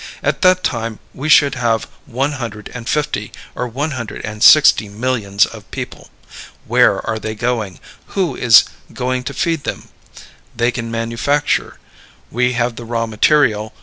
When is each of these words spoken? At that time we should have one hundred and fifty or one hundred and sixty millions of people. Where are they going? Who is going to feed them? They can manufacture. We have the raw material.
At 0.23 0.41
that 0.41 0.63
time 0.63 0.97
we 1.13 1.29
should 1.29 1.53
have 1.53 1.85
one 2.07 2.31
hundred 2.31 2.71
and 2.73 2.89
fifty 2.89 3.31
or 3.53 3.67
one 3.67 3.91
hundred 3.91 4.25
and 4.25 4.41
sixty 4.41 4.89
millions 4.89 5.45
of 5.45 5.69
people. 5.69 6.09
Where 6.65 7.05
are 7.07 7.19
they 7.19 7.35
going? 7.35 7.79
Who 8.17 8.35
is 8.35 8.63
going 8.91 9.21
to 9.25 9.33
feed 9.35 9.63
them? 9.63 9.89
They 10.55 10.71
can 10.71 10.89
manufacture. 10.89 11.77
We 12.31 12.53
have 12.53 12.77
the 12.77 12.85
raw 12.85 13.05
material. 13.05 13.75